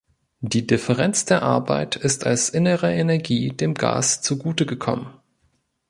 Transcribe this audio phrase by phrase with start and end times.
[0.39, 5.09] Die Differenz der Arbeit ist als innere Energie dem Gas zugutegekommen.